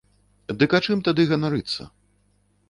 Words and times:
Дык 0.63 0.71
а 0.77 0.79
чым 0.87 1.03
тады 1.09 1.27
ганарыцца? 1.33 1.89